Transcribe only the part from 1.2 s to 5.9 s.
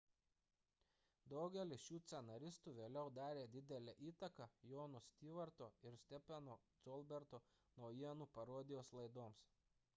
daugelis šių scenaristų vėliau darė didelę įtaką jono stewarto